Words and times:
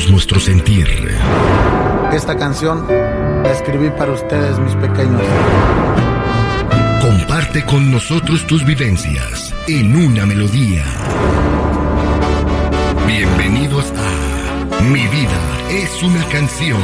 Expresamos 0.00 0.10
nuestro 0.10 0.40
sentir. 0.40 0.86
Esta 2.12 2.34
canción 2.36 2.86
la 2.88 3.52
escribí 3.52 3.90
para 3.90 4.12
ustedes, 4.12 4.58
mis 4.58 4.74
pequeños. 4.76 5.20
Comparte 7.02 7.64
con 7.66 7.90
nosotros 7.90 8.46
tus 8.46 8.64
vivencias 8.64 9.54
en 9.68 9.94
una 9.94 10.24
melodía. 10.24 10.84
Bienvenidos 13.06 13.92
a 13.92 14.82
Mi 14.84 15.06
vida 15.08 15.38
es 15.70 16.02
una 16.02 16.24
canción. 16.28 16.80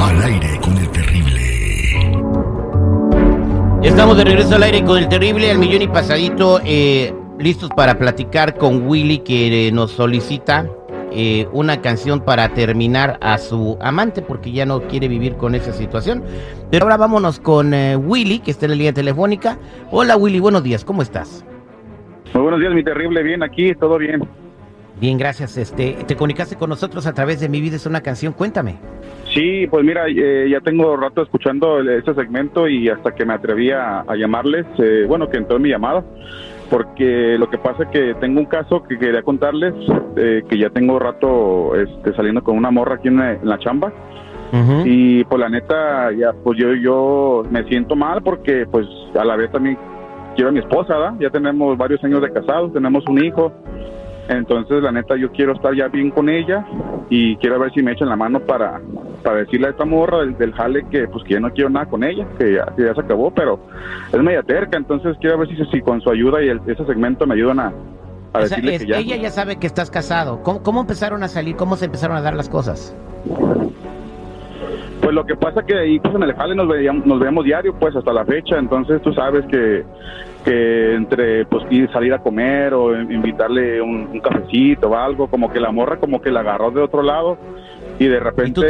Al 0.00 0.22
aire 0.22 0.60
con 0.60 0.76
el 0.76 0.88
terrible. 0.90 1.40
Estamos 3.82 4.16
de 4.16 4.24
regreso 4.24 4.54
al 4.54 4.62
aire 4.62 4.84
con 4.84 4.98
el 4.98 5.08
terrible 5.08 5.50
al 5.50 5.58
millón 5.58 5.82
y 5.82 5.88
pasadito, 5.88 6.60
eh, 6.64 7.12
listos 7.38 7.70
para 7.74 7.98
platicar 7.98 8.56
con 8.56 8.86
Willy 8.86 9.18
que 9.18 9.68
eh, 9.68 9.72
nos 9.72 9.92
solicita 9.92 10.66
eh, 11.12 11.46
una 11.52 11.80
canción 11.80 12.20
para 12.20 12.48
terminar 12.50 13.18
a 13.20 13.38
su 13.38 13.78
amante 13.80 14.22
porque 14.22 14.52
ya 14.52 14.66
no 14.66 14.82
quiere 14.82 15.08
vivir 15.08 15.36
con 15.36 15.54
esa 15.54 15.72
situación. 15.72 16.22
Pero 16.70 16.84
ahora 16.84 16.96
vámonos 16.96 17.40
con 17.40 17.74
eh, 17.74 17.96
Willy 17.96 18.40
que 18.40 18.50
está 18.50 18.66
en 18.66 18.72
la 18.72 18.76
línea 18.76 18.92
telefónica. 18.92 19.58
Hola 19.90 20.16
Willy, 20.16 20.40
buenos 20.40 20.62
días, 20.62 20.84
¿cómo 20.84 21.02
estás? 21.02 21.44
Muy 22.32 22.42
buenos 22.42 22.60
días, 22.60 22.72
mi 22.72 22.84
terrible, 22.84 23.22
bien 23.22 23.42
aquí, 23.42 23.74
todo 23.74 23.98
bien. 23.98 24.22
Bien, 25.00 25.16
gracias. 25.16 25.56
Este, 25.56 25.96
te 26.06 26.14
comunicaste 26.14 26.56
con 26.56 26.68
nosotros 26.68 27.06
a 27.06 27.14
través 27.14 27.40
de 27.40 27.48
Mi 27.48 27.62
vida 27.62 27.76
es 27.76 27.86
una 27.86 28.02
canción. 28.02 28.34
Cuéntame. 28.34 28.76
Sí, 29.32 29.66
pues 29.68 29.82
mira, 29.82 30.04
eh, 30.08 30.46
ya 30.50 30.60
tengo 30.60 30.94
rato 30.96 31.22
escuchando 31.22 31.80
este 31.80 32.12
segmento 32.14 32.68
y 32.68 32.88
hasta 32.90 33.14
que 33.14 33.24
me 33.24 33.32
atreví 33.32 33.70
a, 33.70 34.00
a 34.00 34.14
llamarles, 34.16 34.66
eh, 34.78 35.06
bueno, 35.08 35.30
que 35.30 35.38
entró 35.38 35.56
en 35.56 35.62
mi 35.62 35.70
llamada, 35.70 36.04
porque 36.70 37.36
lo 37.38 37.50
que 37.50 37.58
pasa 37.58 37.82
es 37.82 37.88
que 37.90 38.14
tengo 38.14 38.40
un 38.40 38.46
caso 38.46 38.82
que 38.84 38.98
quería 38.98 39.22
contarles, 39.22 39.74
eh, 40.16 40.44
que 40.48 40.56
ya 40.56 40.70
tengo 40.70 40.98
rato 40.98 41.74
este, 41.74 42.14
saliendo 42.14 42.42
con 42.42 42.56
una 42.56 42.70
morra 42.70 42.94
aquí 42.94 43.08
en 43.08 43.16
la, 43.16 43.32
en 43.32 43.48
la 43.48 43.58
chamba 43.58 43.92
y 44.84 45.22
pues 45.24 45.40
la 45.40 45.48
neta, 45.48 46.10
ya 46.12 46.32
pues 46.32 46.58
yo, 46.58 46.74
yo 46.74 47.44
me 47.50 47.62
siento 47.64 47.94
mal 47.94 48.20
porque 48.22 48.66
pues 48.70 48.86
a 49.14 49.24
la 49.24 49.36
vez 49.36 49.50
también 49.52 49.78
quiero 50.34 50.50
a 50.50 50.52
mi 50.52 50.58
esposa, 50.58 50.96
¿verdad? 50.96 51.14
Ya 51.20 51.30
tenemos 51.30 51.76
varios 51.78 52.02
años 52.02 52.20
de 52.20 52.32
casados, 52.32 52.72
tenemos 52.72 53.04
un 53.08 53.24
hijo. 53.24 53.52
Entonces, 54.30 54.80
la 54.80 54.92
neta, 54.92 55.16
yo 55.16 55.32
quiero 55.32 55.54
estar 55.54 55.74
ya 55.74 55.88
bien 55.88 56.10
con 56.12 56.28
ella 56.28 56.64
y 57.10 57.36
quiero 57.38 57.58
ver 57.58 57.72
si 57.72 57.82
me 57.82 57.90
echan 57.92 58.08
la 58.08 58.14
mano 58.14 58.38
para, 58.38 58.80
para 59.24 59.38
decirle 59.38 59.66
a 59.66 59.70
esta 59.70 59.84
morra 59.84 60.20
del, 60.20 60.38
del 60.38 60.52
jale 60.52 60.86
que 60.88 61.08
pues 61.08 61.24
que 61.24 61.34
ya 61.34 61.40
no 61.40 61.50
quiero 61.52 61.68
nada 61.68 61.86
con 61.86 62.04
ella, 62.04 62.24
que 62.38 62.54
ya, 62.54 62.64
que 62.76 62.84
ya 62.84 62.94
se 62.94 63.00
acabó, 63.00 63.32
pero 63.32 63.58
es 64.12 64.22
media 64.22 64.44
terca, 64.44 64.76
entonces 64.78 65.16
quiero 65.20 65.36
ver 65.38 65.48
si, 65.48 65.56
si 65.72 65.80
con 65.80 66.00
su 66.00 66.10
ayuda 66.10 66.40
y 66.44 66.48
el- 66.48 66.60
ese 66.66 66.84
segmento 66.86 67.26
me 67.26 67.34
ayudan 67.34 67.58
a, 67.58 67.72
a 68.32 68.38
decirle 68.40 68.76
es- 68.76 68.82
que 68.82 68.86
ya. 68.88 68.98
ella 68.98 69.16
ya 69.16 69.30
sabe 69.30 69.56
que 69.56 69.66
estás 69.66 69.90
casado. 69.90 70.44
¿Cómo, 70.44 70.62
¿Cómo 70.62 70.80
empezaron 70.82 71.24
a 71.24 71.28
salir? 71.28 71.56
¿Cómo 71.56 71.74
se 71.74 71.86
empezaron 71.86 72.16
a 72.16 72.20
dar 72.22 72.34
las 72.34 72.48
cosas? 72.48 72.94
Pues 75.10 75.16
lo 75.16 75.26
que 75.26 75.34
pasa 75.34 75.66
que 75.66 75.76
ahí 75.76 75.98
pues 75.98 76.14
en 76.14 76.22
el 76.22 76.32
jale 76.34 76.54
nos 76.54 76.68
veíamos, 76.68 77.04
nos 77.04 77.18
vemos 77.18 77.44
diario 77.44 77.74
pues 77.74 77.96
hasta 77.96 78.12
la 78.12 78.24
fecha, 78.24 78.56
entonces 78.58 79.02
tú 79.02 79.12
sabes 79.12 79.44
que, 79.46 79.84
que 80.44 80.94
entre 80.94 81.44
pues 81.46 81.64
ir 81.68 81.90
salir 81.90 82.14
a 82.14 82.18
comer 82.20 82.72
o 82.74 82.94
in- 82.94 83.10
invitarle 83.10 83.82
un, 83.82 84.08
un 84.12 84.20
cafecito 84.20 84.90
o 84.90 84.94
algo, 84.96 85.26
como 85.26 85.52
que 85.52 85.58
la 85.58 85.72
morra 85.72 85.96
como 85.96 86.20
que 86.22 86.30
la 86.30 86.40
agarró 86.40 86.70
de 86.70 86.80
otro 86.82 87.02
lado 87.02 87.38
y 87.98 88.06
de 88.06 88.20
repente 88.20 88.60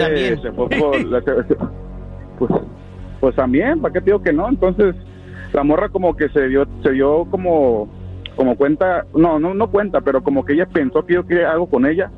se 0.40 0.50
fue 0.52 0.66
por 0.70 1.04
la- 1.04 1.20
pues 2.38 2.50
pues 3.20 3.36
también, 3.36 3.78
¿para 3.82 3.92
qué 3.92 4.00
te 4.00 4.06
digo 4.06 4.22
que 4.22 4.32
no? 4.32 4.48
Entonces 4.48 4.94
la 5.52 5.62
morra 5.62 5.90
como 5.90 6.16
que 6.16 6.30
se 6.30 6.48
dio 6.48 6.64
se 6.82 6.92
dio 6.92 7.26
como 7.30 7.86
como 8.34 8.56
cuenta, 8.56 9.04
no, 9.14 9.38
no 9.38 9.52
no 9.52 9.70
cuenta, 9.70 10.00
pero 10.00 10.22
como 10.22 10.42
que 10.42 10.54
ella 10.54 10.64
pensó 10.64 11.04
que 11.04 11.12
yo 11.12 11.26
quería 11.26 11.50
algo 11.52 11.68
con 11.68 11.84
ella 11.84 12.10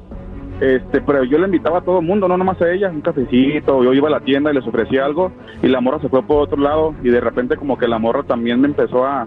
este, 0.63 1.01
pero 1.01 1.25
yo 1.25 1.39
le 1.39 1.47
invitaba 1.47 1.79
a 1.79 1.81
todo 1.83 1.99
el 2.01 2.07
mundo, 2.07 2.29
no 2.29 2.37
nomás 2.37 2.61
a 2.63 2.71
ella, 2.71 2.91
un 2.91 3.01
cafecito, 3.01 3.83
yo 3.83 3.93
iba 3.93 4.09
a 4.09 4.13
la 4.13 4.21
tienda 4.21 4.51
y 4.51 4.55
les 4.55 4.67
ofrecía 4.67 5.05
algo 5.05 5.33
y 5.63 5.67
la 5.69 5.81
morra 5.81 5.99
se 6.01 6.09
fue 6.09 6.23
por 6.23 6.43
otro 6.45 6.59
lado 6.59 6.95
y 7.03 7.09
de 7.11 7.21
repente 7.21 7.57
como 7.57 7.77
que 7.77 7.89
la 7.89 7.99
morra 7.99 8.23
también 8.23 8.61
me 8.61 8.69
empezó 8.69 9.05
a, 9.05 9.27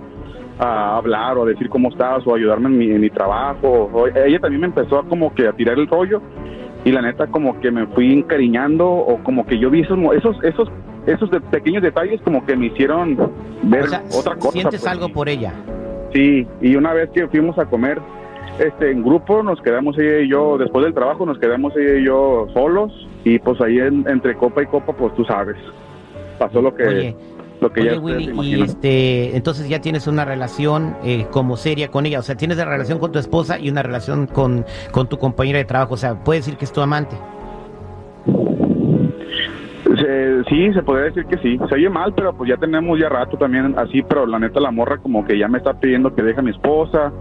a 0.60 0.98
hablar 0.98 1.38
o 1.38 1.44
a 1.44 1.46
decir 1.48 1.68
cómo 1.70 1.90
estás 1.90 2.26
o 2.26 2.34
a 2.34 2.38
ayudarme 2.38 2.68
en 2.68 2.78
mi, 2.78 2.92
en 2.92 3.02
mi 3.02 3.10
trabajo, 3.10 3.90
o- 3.94 4.08
ella 4.08 4.40
también 4.40 4.62
me 4.62 4.68
empezó 4.68 5.00
a 5.00 5.04
como 5.04 5.34
que 5.34 5.48
a 5.48 5.52
tirar 5.54 5.78
el 5.78 5.88
rollo 5.88 6.22
y 6.86 6.92
la 6.92 7.02
neta 7.02 7.28
como 7.28 7.60
que 7.60 7.72
me 7.72 7.86
fui 7.88 8.14
encariñando 8.14 8.88
o 8.90 9.18
como 9.24 9.46
que 9.46 9.58
yo 9.60 9.70
vi 9.70 9.82
esos 9.82 9.98
esos 10.16 10.44
esos 10.44 10.70
esos 11.08 11.30
de- 11.32 11.42
pequeños 11.42 11.84
detalles 11.84 12.22
como 12.22 12.46
que 12.46 12.56
me 12.56 12.68
hicieron 12.68 13.16
ver 13.64 13.84
O 13.84 13.88
sea, 13.88 14.04
otra 14.18 14.36
cosa. 14.36 14.52
sientes 14.52 14.82
pues. 14.82 14.92
algo 14.92 15.10
por 15.10 15.28
ella. 15.30 15.52
Sí, 16.14 16.48
y 16.62 16.76
una 16.78 16.94
vez 16.94 17.10
que 17.12 17.28
fuimos 17.28 17.58
a 17.60 17.66
comer 17.66 18.00
este 18.60 18.92
en 18.92 19.04
grupo, 19.04 19.44
nos 19.44 19.62
quedamos 19.62 19.98
ella 19.98 20.20
y 20.20 20.30
yo, 20.30 20.58
después 20.58 20.86
del 20.86 20.94
trabajo, 20.94 21.26
nos 21.26 21.38
quedamos 21.40 21.74
ella 21.76 22.00
y 22.00 22.06
yo 22.06 22.48
solos, 22.54 22.92
y 23.24 23.40
pues 23.40 23.60
ahí 23.62 23.80
en- 23.80 24.06
entre 24.08 24.36
copa 24.36 24.64
y 24.64 24.66
copa, 24.68 24.94
pues 24.94 25.14
tú 25.16 25.26
sabes, 25.26 25.56
pasó 26.40 26.62
lo 26.62 26.74
que, 26.76 26.84
Oye, 26.88 27.16
lo 27.62 27.72
que 27.72 27.82
Oye, 27.82 27.94
ya 27.96 28.00
Willy, 28.00 28.42
y 28.58 28.62
este, 28.62 29.36
entonces 29.36 29.68
ya 29.70 29.80
tienes 29.82 30.08
una 30.08 30.26
relación 30.26 30.96
eh, 31.04 31.26
como 31.32 31.58
seria 31.58 31.90
con 31.90 32.06
ella, 32.06 32.20
o 32.20 32.24
sea, 32.24 32.36
tienes 32.36 32.58
la 32.58 32.66
relación 32.66 33.00
con 33.00 33.12
tu 33.12 33.20
esposa 33.20 33.60
y 33.60 33.70
una 33.70 33.84
relación 33.84 34.28
con, 34.28 34.66
con 34.92 35.08
tu 35.08 35.18
compañera 35.18 35.58
de 35.60 35.66
trabajo, 35.66 35.94
o 35.94 35.98
sea, 35.98 36.24
puedes 36.24 36.46
decir 36.46 36.58
que 36.58 36.66
es 36.66 36.72
tu 36.72 36.82
amante. 36.82 37.16
Se- 39.98 40.44
sí, 40.50 40.74
se 40.74 40.82
podría 40.84 41.06
decir 41.06 41.26
que 41.26 41.38
sí. 41.38 41.60
Se 41.70 41.76
oye 41.76 41.90
mal, 41.90 42.14
pero 42.16 42.34
pues 42.36 42.50
ya 42.50 42.58
tenemos 42.58 43.00
ya 43.00 43.10
rato 43.10 43.38
también 43.38 43.76
así, 43.78 44.02
pero 44.02 44.26
la 44.26 44.40
neta 44.40 44.60
la 44.60 44.72
morra 44.72 44.98
como 44.98 45.26
que 45.26 45.38
ya 45.38 45.48
me 45.48 45.58
está 45.58 45.74
pidiendo 45.74 46.14
que 46.14 46.22
deje 46.24 46.40
a 46.40 46.44
mi 46.44 46.52
esposa, 46.52 47.12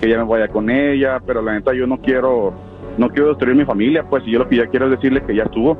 que 0.00 0.08
ya 0.08 0.18
me 0.18 0.24
vaya 0.24 0.48
con 0.48 0.70
ella, 0.70 1.20
pero 1.26 1.42
la 1.42 1.52
neta 1.54 1.72
yo 1.74 1.86
no 1.86 1.98
quiero, 1.98 2.52
no 2.96 3.08
quiero 3.10 3.28
destruir 3.30 3.56
mi 3.56 3.64
familia, 3.64 4.04
pues 4.08 4.22
y 4.26 4.32
yo 4.32 4.38
lo 4.40 4.48
que 4.48 4.56
ya 4.56 4.66
quiero 4.66 4.86
es 4.86 4.92
decirle 4.92 5.22
que 5.24 5.34
ya 5.34 5.44
estuvo. 5.44 5.76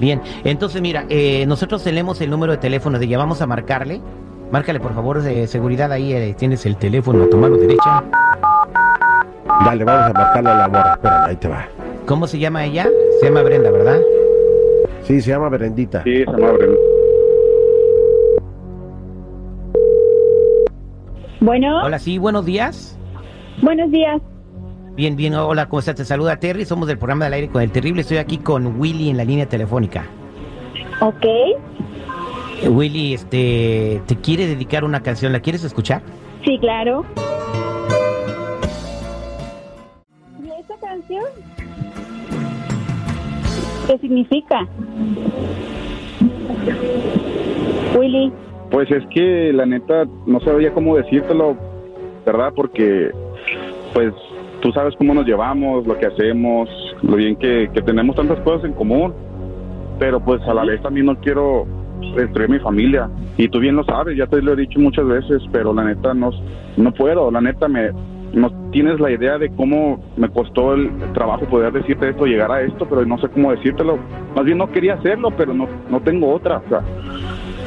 Bien, 0.00 0.20
entonces 0.44 0.82
mira, 0.82 1.04
eh, 1.08 1.44
nosotros 1.46 1.84
tenemos 1.84 2.20
el 2.20 2.30
número 2.30 2.52
de 2.52 2.58
teléfono 2.58 2.98
de 2.98 3.04
ella, 3.04 3.18
vamos 3.18 3.40
a 3.42 3.46
marcarle. 3.46 4.00
Márcale, 4.50 4.80
por 4.80 4.92
favor, 4.94 5.22
de 5.22 5.46
seguridad, 5.46 5.90
ahí 5.92 6.12
eh, 6.12 6.34
tienes 6.36 6.66
el 6.66 6.76
teléfono 6.76 7.22
a 7.24 7.30
tu 7.30 7.36
mano 7.38 7.56
derecha. 7.56 8.02
Dale, 9.64 9.84
vamos 9.84 10.10
a 10.10 10.12
marcarle 10.12 10.50
a 10.50 10.54
la 10.56 10.68
morra. 10.68 10.92
Espérame, 10.94 11.24
ahí 11.28 11.36
te 11.36 11.48
va. 11.48 11.64
¿Cómo 12.06 12.26
se 12.26 12.38
llama 12.38 12.64
ella? 12.64 12.86
Se 13.20 13.26
llama 13.26 13.42
Brenda, 13.42 13.70
¿verdad? 13.70 13.98
Sí, 15.04 15.20
se 15.20 15.30
llama 15.30 15.48
Berendita. 15.48 16.02
Sí, 16.04 16.24
se 16.24 16.30
me 16.30 16.44
abre. 16.46 16.68
Bueno, 21.40 21.82
Hola, 21.84 21.98
sí, 21.98 22.18
buenos 22.18 22.44
días. 22.44 22.96
buenos 23.62 23.90
días. 23.90 24.20
Bien, 24.94 25.16
bien, 25.16 25.34
hola, 25.34 25.68
¿cómo 25.68 25.80
estás? 25.80 25.96
Te 25.96 26.04
saluda 26.04 26.36
Terry, 26.38 26.64
somos 26.66 26.86
del 26.86 26.98
programa 26.98 27.24
del 27.24 27.34
aire 27.34 27.48
con 27.48 27.62
el 27.62 27.72
terrible, 27.72 28.02
estoy 28.02 28.18
aquí 28.18 28.38
con 28.38 28.78
Willy 28.78 29.08
en 29.10 29.16
la 29.16 29.24
línea 29.24 29.46
telefónica. 29.48 30.04
Ok. 31.00 31.24
Eh, 31.24 32.68
Willy, 32.68 33.14
este, 33.14 34.02
te 34.06 34.16
quiere 34.16 34.46
dedicar 34.46 34.84
una 34.84 35.02
canción, 35.02 35.32
¿la 35.32 35.40
quieres 35.40 35.64
escuchar? 35.64 36.02
Sí, 36.44 36.58
claro. 36.60 37.04
¿Y 40.44 40.48
esa 40.60 40.74
canción? 40.80 41.24
¿Qué 43.86 43.98
significa? 43.98 44.66
Willy, 47.96 48.32
Pues 48.70 48.90
es 48.90 49.04
que 49.08 49.52
la 49.52 49.66
neta 49.66 50.04
no 50.26 50.40
sabía 50.40 50.72
cómo 50.72 50.96
decírtelo, 50.96 51.56
¿verdad? 52.24 52.52
Porque 52.54 53.10
pues 53.92 54.14
tú 54.60 54.72
sabes 54.72 54.94
cómo 54.96 55.12
nos 55.12 55.26
llevamos, 55.26 55.86
lo 55.86 55.98
que 55.98 56.06
hacemos, 56.06 56.68
lo 57.02 57.16
bien 57.16 57.36
que, 57.36 57.68
que 57.74 57.82
tenemos 57.82 58.16
tantas 58.16 58.40
cosas 58.40 58.64
en 58.64 58.72
común, 58.72 59.12
pero 59.98 60.20
pues 60.20 60.40
a 60.42 60.54
la 60.54 60.64
vez 60.64 60.80
también 60.80 61.06
no 61.06 61.16
quiero 61.16 61.66
destruir 62.16 62.48
mi 62.48 62.58
familia. 62.60 63.10
Y 63.36 63.48
tú 63.48 63.58
bien 63.58 63.76
lo 63.76 63.84
sabes, 63.84 64.16
ya 64.16 64.26
te 64.26 64.40
lo 64.40 64.52
he 64.52 64.56
dicho 64.56 64.78
muchas 64.78 65.06
veces, 65.06 65.42
pero 65.52 65.74
la 65.74 65.84
neta 65.84 66.14
no, 66.14 66.30
no 66.76 66.92
puedo, 66.92 67.30
la 67.30 67.40
neta 67.40 67.68
me... 67.68 67.90
No 68.32 68.50
tienes 68.70 68.98
la 68.98 69.10
idea 69.10 69.38
de 69.38 69.50
cómo 69.50 70.02
me 70.16 70.28
costó 70.28 70.74
el 70.74 70.90
trabajo 71.12 71.44
poder 71.46 71.72
decirte 71.72 72.08
esto, 72.08 72.24
llegar 72.24 72.50
a 72.50 72.62
esto, 72.62 72.86
pero 72.88 73.04
no 73.04 73.18
sé 73.18 73.28
cómo 73.28 73.52
decírtelo. 73.52 73.98
Más 74.34 74.44
bien 74.44 74.58
no 74.58 74.70
quería 74.70 74.94
hacerlo, 74.94 75.30
pero 75.36 75.52
no, 75.52 75.68
no 75.90 76.00
tengo 76.00 76.32
otra. 76.32 76.58
O 76.58 76.68
sea, 76.68 76.80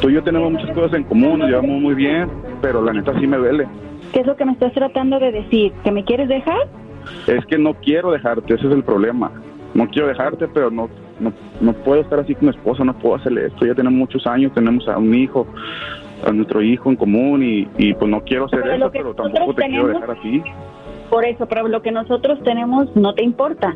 tú 0.01 0.09
y 0.09 0.13
yo 0.13 0.23
tenemos 0.23 0.51
muchas 0.51 0.71
cosas 0.71 0.93
en 0.93 1.03
común, 1.03 1.39
nos 1.39 1.49
llevamos 1.49 1.81
muy 1.81 1.93
bien, 1.93 2.29
pero 2.61 2.81
la 2.81 2.93
neta 2.93 3.17
sí 3.19 3.27
me 3.27 3.37
duele. 3.37 3.67
¿qué 4.15 4.21
es 4.21 4.27
lo 4.27 4.37
que 4.37 4.45
me 4.45 4.53
estás 4.53 4.71
tratando 4.71 5.19
de 5.19 5.29
decir? 5.29 5.73
¿Que 5.83 5.91
me 5.91 6.05
quieres 6.05 6.29
dejar? 6.29 6.69
Es 7.27 7.45
que 7.47 7.57
no 7.57 7.73
quiero 7.73 8.11
dejarte, 8.11 8.53
ese 8.53 8.65
es 8.65 8.73
el 8.73 8.81
problema. 8.81 9.29
No 9.73 9.89
quiero 9.89 10.07
dejarte, 10.07 10.47
pero 10.47 10.71
no, 10.71 10.89
no, 11.19 11.33
no 11.59 11.73
puedo 11.73 11.99
estar 11.99 12.21
así 12.21 12.33
con 12.33 12.45
mi 12.45 12.51
esposa, 12.51 12.85
no 12.85 12.97
puedo 12.97 13.15
hacerle 13.15 13.47
esto. 13.47 13.65
Ya 13.65 13.75
tenemos 13.75 13.99
muchos 13.99 14.25
años, 14.25 14.53
tenemos 14.53 14.87
a 14.87 14.97
un 14.97 15.13
hijo, 15.13 15.45
a 16.25 16.31
nuestro 16.31 16.61
hijo 16.61 16.89
en 16.89 16.95
común 16.95 17.43
y, 17.43 17.67
y 17.77 17.93
pues 17.93 18.09
no 18.09 18.21
quiero 18.21 18.45
hacer 18.45 18.61
Pero 18.63 18.75
eso, 18.75 18.91
pero 18.91 19.13
tampoco 19.13 19.53
te 19.53 19.67
quiero 19.67 19.87
dejar 19.87 20.11
así. 20.11 20.41
Por 21.09 21.23
eso, 21.25 21.45
pero 21.45 21.67
lo 21.67 21.81
que 21.81 21.91
nosotros 21.91 22.39
tenemos 22.43 22.93
no 22.95 23.13
te 23.13 23.23
importa. 23.23 23.75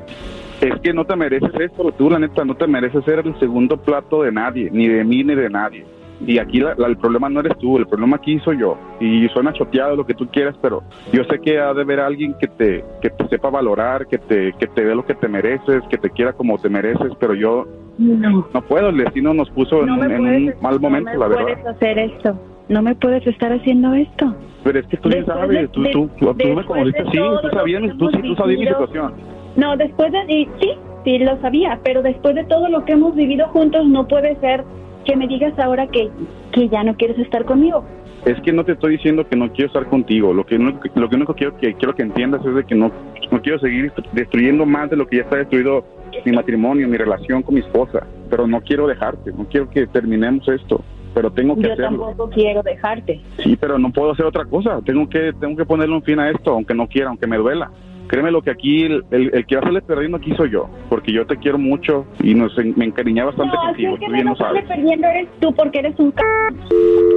Es 0.62 0.74
que 0.82 0.94
no 0.94 1.06
te 1.06 1.16
mereces 1.16 1.52
esto, 1.60 1.92
tú 1.92 2.10
la 2.10 2.20
neta 2.20 2.44
no 2.44 2.56
te 2.56 2.68
mereces 2.68 3.04
ser 3.06 3.20
el 3.20 3.38
segundo 3.40 3.78
plato 3.78 4.24
de 4.24 4.32
nadie, 4.32 4.70
ni 4.72 4.88
de 4.88 5.04
mí 5.04 5.24
ni 5.24 5.36
de 5.36 5.50
nadie. 5.50 5.86
Y 6.26 6.38
aquí 6.38 6.60
la- 6.60 6.74
la- 6.78 6.88
el 6.88 6.98
problema 6.98 7.30
no 7.30 7.40
eres 7.40 7.58
tú, 7.60 7.78
el 7.78 7.86
problema 7.88 8.18
aquí 8.18 8.40
soy 8.40 8.58
yo. 8.60 8.78
Y 9.00 9.30
suena 9.30 9.54
choteado 9.54 9.96
lo 9.96 10.06
que 10.06 10.14
tú 10.16 10.28
quieras, 10.28 10.56
pero 10.62 10.84
yo 11.14 11.24
sé 11.24 11.40
que 11.40 11.60
ha 11.60 11.74
de 11.74 11.82
haber 11.84 12.02
alguien 12.02 12.34
que 12.42 12.48
te, 12.48 12.84
que 13.02 13.10
te 13.10 13.28
sepa 13.30 13.50
valorar, 13.50 14.06
que 14.08 14.18
te, 14.18 14.52
que 14.60 14.68
te 14.68 14.84
dé 14.84 14.94
lo 14.96 15.06
que 15.06 15.14
te 15.16 15.30
mereces, 15.30 15.82
que 15.90 15.98
te 15.98 16.10
quiera 16.10 16.34
como 16.34 16.58
te 16.58 16.68
mereces, 16.68 17.14
pero 17.22 17.34
yo 17.36 17.66
No. 18.00 18.48
no 18.54 18.62
puedo, 18.62 18.90
el 18.90 18.98
destino 18.98 19.34
nos 19.34 19.50
puso 19.50 19.82
en, 19.82 19.88
No 19.88 19.94
un, 19.96 20.00
me 20.00 20.06
en 20.16 20.18
puedes, 20.22 20.56
un 20.56 20.62
mal 20.64 20.80
momento, 20.80 21.12
no 21.14 21.20
la 21.20 21.28
verdad. 21.28 21.44
puedes 21.44 21.66
hacer 21.68 22.00
esto. 22.00 22.40
No 22.70 22.82
me 22.82 22.96
puedes 22.96 23.26
estar 23.28 23.52
haciendo 23.52 23.94
esto. 23.94 24.34
Pero 24.64 24.80
es 24.80 24.88
que 24.88 24.98
tú 24.98 25.10
Después 25.10 25.38
sabes, 25.38 25.62
de- 25.62 25.68
tú, 25.68 25.82
de- 25.84 25.92
tú, 25.92 26.10
tú, 26.20 26.34
tú 26.34 26.48
me 26.56 26.64
conociste 26.66 27.04
todo 27.04 27.42
tú 27.42 27.50
sabías, 27.50 27.82
tú, 27.98 28.10
sí, 28.12 28.22
tú 28.22 28.36
sabías 28.36 28.60
mi 28.60 28.68
situación. 28.68 29.14
No, 29.58 29.76
después 29.76 30.12
de... 30.12 30.20
y 30.34 30.46
sí, 30.62 30.70
sí, 31.04 31.20
lo 31.20 31.38
sabía, 31.42 31.80
pero 31.84 32.02
después 32.02 32.36
de 32.36 32.44
todo 32.46 32.70
lo 32.70 32.86
que 32.86 32.94
hemos 32.94 33.16
vivido 33.16 33.48
juntos, 33.50 33.86
no 33.88 34.08
puede 34.08 34.36
ser 34.40 34.64
que 35.06 35.16
me 35.16 35.28
digas 35.28 35.58
ahora 35.60 35.88
que, 35.88 36.10
que 36.52 36.70
ya 36.70 36.84
no 36.84 36.96
quieres 36.96 37.18
estar 37.20 37.44
conmigo. 37.46 37.84
Es 38.26 38.40
que 38.42 38.52
no 38.52 38.64
te 38.66 38.74
estoy 38.74 38.94
diciendo 38.94 39.28
que 39.28 39.36
no 39.36 39.52
quiero 39.52 39.68
estar 39.68 39.86
contigo. 39.88 40.34
Lo 40.34 40.46
que 40.46 40.58
lo 40.58 41.10
que 41.10 41.16
único 41.16 41.34
quiero 41.34 41.58
que 41.58 41.74
quiero 41.76 41.96
que 41.96 42.04
entiendas 42.04 42.46
es 42.46 42.54
de 42.54 42.64
que 42.66 42.76
no, 42.76 42.92
no 43.32 43.42
quiero 43.42 43.60
seguir 43.60 43.92
destruyendo 44.12 44.66
más 44.66 44.90
de 44.90 44.98
lo 44.98 45.08
que 45.08 45.18
ya 45.18 45.24
está 45.24 45.38
destruido 45.38 45.86
mi 46.26 46.32
matrimonio, 46.34 46.88
mi 46.88 46.98
relación 46.98 47.42
con 47.42 47.56
mi 47.56 47.62
esposa. 47.62 48.06
Pero 48.30 48.46
no 48.46 48.62
quiero 48.62 48.88
dejarte, 48.88 49.32
no 49.32 49.46
quiero 49.46 49.70
que 49.70 49.88
terminemos 49.88 50.48
esto. 50.48 50.84
Pero 51.14 51.32
tengo 51.32 51.56
que 51.56 51.64
Yo 51.64 51.74
hacerlo. 51.74 52.06
tampoco 52.08 52.30
quiero 52.30 52.62
dejarte. 52.62 53.20
Sí, 53.38 53.58
pero 53.60 53.80
no 53.80 53.92
puedo 53.92 54.12
hacer 54.12 54.26
otra 54.26 54.46
cosa. 54.46 54.80
Tengo 54.86 55.10
que 55.10 55.34
tengo 55.40 55.56
que 55.56 55.66
ponerle 55.66 55.96
un 55.96 56.04
fin 56.04 56.20
a 56.20 56.30
esto, 56.30 56.52
aunque 56.52 56.74
no 56.74 56.88
quiera, 56.88 57.10
aunque 57.10 57.26
me 57.26 57.38
duela. 57.38 57.72
Créeme 58.10 58.32
lo 58.32 58.42
que 58.42 58.50
aquí 58.50 58.84
el, 58.86 59.06
el, 59.12 59.30
el 59.36 59.46
que 59.46 59.56
va 59.56 59.62
a 59.62 59.66
salir 59.66 59.84
perdiendo 59.84 60.18
aquí 60.18 60.34
soy 60.36 60.50
yo, 60.50 60.68
porque 60.90 61.12
yo 61.14 61.28
te 61.28 61.38
quiero 61.38 61.60
mucho 61.60 62.08
y 62.24 62.34
nos, 62.34 62.58
me 62.76 62.86
encariñé 62.86 63.24
bastante 63.24 63.56
No, 63.56 63.62
así 63.62 63.68
contigo. 63.86 63.94
es 63.94 64.00
que 64.00 64.06
Tú 64.08 64.12
bien 64.12 64.26
lo 64.26 64.36
sabes. 64.36 64.64
sale 64.66 64.68
perdiendo 64.76 65.08
eres 65.08 65.28
tú 65.40 65.54
porque 65.54 65.80
eres 65.80 66.00
un 66.00 66.12
c... 66.12 66.18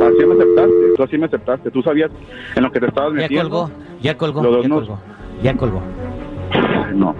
Así 0.04 0.26
me 0.26 0.34
aceptaste, 0.34 0.72
tú 0.96 1.02
así 1.02 1.18
me 1.18 1.24
aceptaste. 1.26 1.70
Tú 1.70 1.82
sabías 1.82 2.10
en 2.54 2.62
lo 2.62 2.70
que 2.70 2.78
te 2.80 2.86
estabas 2.88 3.12
Ya 3.14 3.22
metiendo. 3.22 3.48
colgó, 3.50 3.70
ya 4.02 4.16
colgó, 4.18 4.42
Los 4.42 4.52
dos 4.52 4.62
ya 4.62 4.68
nos- 4.68 4.78
colgó, 4.80 4.98
ya 5.42 5.56
colgó, 5.56 5.82
No, 6.94 7.14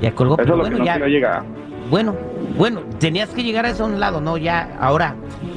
ya 0.00 0.12
colgó. 0.14 0.34
eso 0.34 0.42
pero 0.44 0.54
es 0.54 0.56
lo 0.56 0.56
bueno, 0.58 0.76
que 0.76 0.78
no 0.78 0.84
ya, 0.86 0.92
quiero 0.94 1.08
llegar. 1.08 1.42
bueno, 1.90 2.14
bueno, 2.56 2.80
tenías 3.00 3.30
que 3.30 3.42
llegar 3.42 3.66
a 3.66 3.70
eso 3.70 3.82
a 3.82 3.86
un 3.88 3.98
lado, 3.98 4.20
no, 4.20 4.36
ya, 4.38 4.76
ahora 4.80 5.16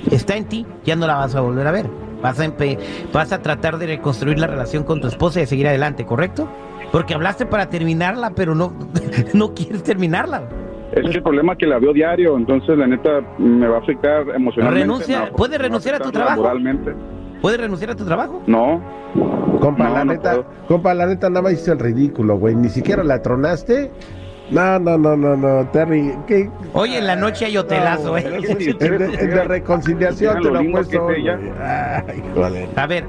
está 0.10 0.36
en 0.36 0.46
ti, 0.46 0.66
ya 0.84 0.96
no 0.96 1.06
la 1.06 1.16
vas 1.16 1.36
a 1.36 1.42
volver 1.42 1.68
a 1.68 1.72
ver. 1.72 1.86
Vas 2.24 2.40
a, 2.40 2.46
empe- 2.46 2.78
vas 3.12 3.32
a 3.34 3.42
tratar 3.42 3.78
de 3.80 3.88
reconstruir 3.88 4.38
la 4.40 4.46
relación 4.48 4.84
con 4.84 5.02
tu 5.02 5.08
esposa 5.08 5.40
y 5.40 5.42
de 5.44 5.48
seguir 5.48 5.68
adelante, 5.68 6.06
¿correcto? 6.06 6.48
Porque 6.92 7.14
hablaste 7.14 7.46
para 7.46 7.70
terminarla, 7.70 8.32
pero 8.36 8.54
no, 8.56 8.74
no 9.34 9.54
quieres 9.54 9.84
terminarla. 9.84 10.44
Es 10.92 11.10
que 11.10 11.18
el 11.18 11.24
problema 11.24 11.54
es 11.54 11.60
que 11.60 11.68
la 11.68 11.80
veo 11.80 11.94
diario, 11.94 12.36
entonces 12.36 12.78
la 12.78 12.86
neta 12.86 13.22
me 13.38 13.66
va 13.68 13.78
a 13.78 13.80
afectar 13.80 14.24
emocionalmente. 14.36 14.86
Renuncia- 14.86 15.20
me 15.20 15.30
va- 15.30 15.36
¿puede 15.38 15.52
me 15.54 15.58
va 15.58 15.64
renunciar 15.64 15.96
a 15.96 16.00
tu 16.00 16.12
trabajo? 16.12 16.36
Laboralmente. 16.42 16.94
¿Puedes 17.42 17.60
renunciar 17.60 17.92
a 17.92 17.96
tu 17.96 18.06
trabajo? 18.06 18.44
No, 18.46 18.82
Compa, 19.60 19.86
No, 19.86 19.94
la 19.94 20.06
no 20.06 20.14
neta, 20.14 20.32
puedo. 20.32 20.46
compa, 20.68 20.94
la 20.94 21.06
neta 21.06 21.30
nada 21.30 21.42
más 21.44 21.54
hiciste 21.54 21.72
el 21.72 21.80
ridículo, 21.80 22.38
güey. 22.38 22.56
Ni 22.56 22.70
siquiera 22.70 23.04
la 23.04 23.22
tronaste. 23.22 23.92
No, 24.52 24.80
no, 24.80 24.98
no, 24.98 25.16
no, 25.16 25.38
no, 25.38 25.66
Terry. 25.72 26.14
¿qué? 26.28 26.50
Hoy 26.74 26.96
en 26.96 27.08
la 27.08 27.16
noche 27.16 27.46
hay 27.46 27.56
hotelazo, 27.58 28.10
No, 28.12 28.18
¿eh? 28.18 28.24
güey, 28.54 28.70
El 28.80 28.98
de, 28.98 29.44
reconciliación 29.46 30.42
te 30.42 30.50
lo 30.52 30.60
he 30.60 30.70
puesto. 30.72 31.08
Ay, 31.10 32.22
joder. 32.36 32.70
A 32.76 32.88
ver, 32.88 33.06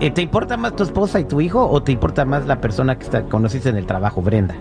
¿te 0.00 0.22
importa 0.22 0.56
más 0.56 0.74
tu 0.76 0.82
esposa 0.84 1.20
y 1.20 1.24
tu 1.24 1.40
hijo 1.40 1.66
o 1.68 1.82
te 1.82 1.92
importa 1.92 2.24
más 2.24 2.46
la 2.46 2.60
persona 2.60 2.96
que 2.96 3.04
está, 3.04 3.22
conociste 3.24 3.68
en 3.68 3.76
el 3.76 3.86
trabajo, 3.86 4.22
Brenda? 4.22 4.54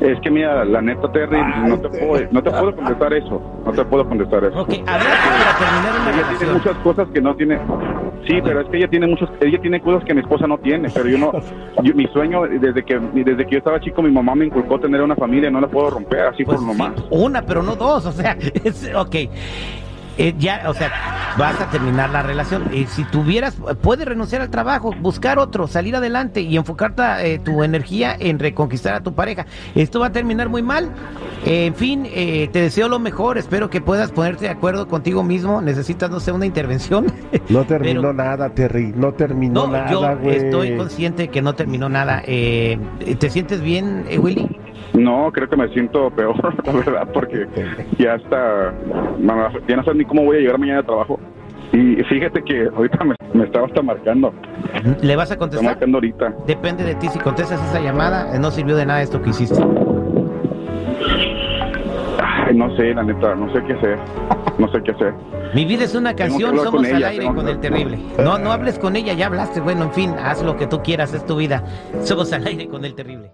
es 0.00 0.20
que 0.20 0.30
mira, 0.30 0.64
la 0.66 0.80
neta 0.82 1.10
Terry, 1.10 1.38
no 1.66 1.78
te 1.80 1.88
puedo, 1.88 2.26
no 2.30 2.42
te 2.42 2.50
puedo 2.50 2.76
contestar 2.76 3.12
eso, 3.14 3.42
no 3.64 3.72
te 3.72 3.84
puedo 3.86 4.06
contestar 4.08 4.44
eso. 4.44 4.60
Ok, 4.60 4.68
hablaste 4.86 5.28
para 5.28 5.58
terminar 5.58 6.00
una 6.00 6.10
Ella 6.10 6.28
tiene 6.28 6.38
relación. 6.38 6.54
muchas 6.54 6.76
cosas 6.84 7.08
que 7.12 7.20
no 7.20 7.34
tiene. 7.34 7.58
Sí, 8.26 8.34
pero 8.44 8.60
es 8.60 8.68
que 8.68 8.76
ella 8.76 8.88
tiene 8.88 9.06
muchos, 9.06 9.28
ella 9.40 9.58
tiene 9.60 9.80
cosas 9.80 10.04
que 10.04 10.14
mi 10.14 10.20
esposa 10.20 10.46
no 10.46 10.58
tiene, 10.58 10.88
pero 10.90 11.08
yo 11.08 11.18
no, 11.18 11.32
yo- 11.82 11.94
mi 11.94 12.06
sueño 12.08 12.42
desde 12.42 12.84
que 12.84 12.98
desde 13.14 13.46
que 13.46 13.52
yo 13.52 13.58
estaba 13.58 13.80
chico 13.80 14.02
mi 14.02 14.10
mamá 14.10 14.34
me 14.34 14.46
inculcó 14.46 14.78
tener 14.78 15.02
una 15.02 15.16
familia, 15.16 15.50
no 15.50 15.60
la 15.60 15.68
puedo 15.68 15.90
romper 15.90 16.20
así 16.26 16.44
Pues 16.44 16.58
por 16.60 16.66
sí, 16.70 16.78
nomás. 16.78 16.92
una, 17.10 17.42
pero 17.42 17.62
no 17.62 17.74
dos, 17.74 18.04
o 18.06 18.12
sea, 18.12 18.36
es, 18.64 18.90
ok. 18.94 19.16
Eh, 20.18 20.34
ya, 20.38 20.64
o 20.66 20.74
sea, 20.74 20.90
vas 21.38 21.60
a 21.60 21.70
terminar 21.70 22.10
la 22.10 22.22
relación. 22.22 22.64
Eh, 22.72 22.86
si 22.88 23.04
tuvieras, 23.04 23.56
puedes 23.80 24.04
renunciar 24.06 24.42
al 24.42 24.50
trabajo, 24.50 24.92
buscar 25.00 25.38
otro, 25.38 25.68
salir 25.68 25.94
adelante 25.94 26.40
y 26.40 26.56
enfocarte 26.56 27.02
eh, 27.34 27.38
tu 27.38 27.62
energía 27.62 28.16
en 28.18 28.38
reconquistar 28.40 28.94
a 28.94 29.00
tu 29.00 29.14
pareja. 29.14 29.46
Esto 29.76 30.00
va 30.00 30.06
a 30.08 30.12
terminar 30.12 30.48
muy 30.48 30.62
mal. 30.62 30.90
Eh, 31.46 31.66
en 31.66 31.74
fin, 31.76 32.06
eh, 32.12 32.48
te 32.52 32.60
deseo 32.62 32.88
lo 32.88 32.98
mejor. 32.98 33.38
Espero 33.38 33.70
que 33.70 33.80
puedas 33.80 34.10
ponerte 34.10 34.46
de 34.46 34.50
acuerdo 34.50 34.88
contigo 34.88 35.22
mismo. 35.22 35.60
Necesitas, 35.62 36.10
no 36.10 36.18
sé, 36.20 36.32
una 36.32 36.46
intervención. 36.46 37.06
No 37.48 37.64
terminó 37.64 38.00
Pero- 38.02 38.12
nada, 38.12 38.50
Terry. 38.50 38.92
No 38.94 39.12
terminó 39.14 39.66
No, 39.66 39.72
nada, 39.72 39.90
yo 39.90 40.16
güey. 40.18 40.36
estoy 40.36 40.76
consciente 40.76 41.22
de 41.22 41.28
que 41.28 41.40
no 41.40 41.54
terminó 41.54 41.88
nada. 41.88 42.22
Eh, 42.26 42.78
¿Te 43.18 43.30
sientes 43.30 43.60
bien, 43.62 44.04
eh, 44.08 44.18
Willy? 44.18 44.48
No, 44.94 45.30
creo 45.32 45.48
que 45.48 45.56
me 45.56 45.68
siento 45.68 46.10
peor, 46.10 46.36
la 46.66 46.72
verdad, 46.72 47.08
porque 47.12 47.46
ya 47.98 48.14
está, 48.14 48.72
ya 49.68 49.76
no 49.76 49.84
sé 49.84 49.94
ni 49.94 50.04
cómo 50.04 50.24
voy 50.24 50.36
a 50.38 50.40
llegar 50.40 50.58
mañana 50.58 50.80
a 50.80 50.82
trabajo. 50.82 51.18
Y 51.72 51.96
fíjate 52.04 52.42
que 52.42 52.68
ahorita 52.74 53.04
me, 53.04 53.14
me 53.34 53.44
estaba 53.44 53.66
hasta 53.66 53.82
marcando, 53.82 54.32
¿Le 55.02 55.16
vas 55.16 55.30
a 55.30 55.34
está 55.34 55.38
contestar? 55.38 55.70
marcando 55.72 55.98
ahorita. 55.98 56.32
Depende 56.46 56.82
de 56.84 56.94
ti. 56.94 57.08
Si 57.08 57.18
contestas 57.18 57.62
esa 57.68 57.80
llamada, 57.80 58.34
eh, 58.34 58.38
no 58.38 58.50
sirvió 58.50 58.74
de 58.76 58.86
nada 58.86 59.02
esto 59.02 59.20
que 59.20 59.30
hiciste. 59.30 59.62
Ay, 62.20 62.56
no 62.56 62.74
sé, 62.76 62.94
la 62.94 63.02
neta, 63.02 63.34
no 63.34 63.52
sé 63.52 63.62
qué 63.66 63.74
hacer, 63.74 63.98
no 64.58 64.68
sé 64.72 64.82
qué 64.82 64.90
hacer. 64.92 65.12
Mi 65.54 65.64
vida 65.64 65.84
es 65.84 65.94
una 65.94 66.14
canción, 66.14 66.56
somos 66.56 66.70
con 66.70 66.84
al 66.86 66.96
ella, 66.96 67.08
aire 67.08 67.26
con 67.26 67.44
que- 67.44 67.50
el 67.52 67.60
terrible. 67.60 67.98
No, 68.22 68.38
no 68.38 68.52
hables 68.52 68.78
con 68.78 68.96
ella, 68.96 69.12
ya 69.14 69.26
hablaste. 69.26 69.60
Bueno, 69.60 69.84
en 69.84 69.92
fin, 69.92 70.14
haz 70.22 70.42
lo 70.42 70.56
que 70.56 70.66
tú 70.66 70.82
quieras, 70.82 71.14
es 71.14 71.24
tu 71.24 71.36
vida. 71.36 71.64
Somos 72.02 72.32
al 72.32 72.46
aire 72.46 72.66
con 72.68 72.84
el 72.84 72.94
terrible. 72.94 73.30